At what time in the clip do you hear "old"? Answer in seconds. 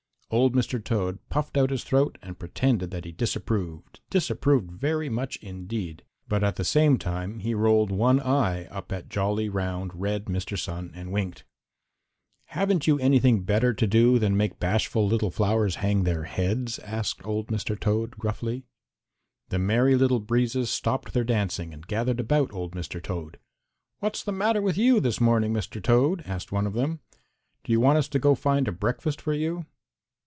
0.33-0.55, 17.25-17.47, 22.53-22.71